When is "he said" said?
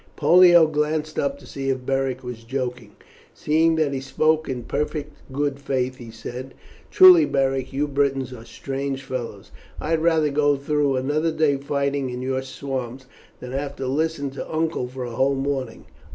5.97-6.55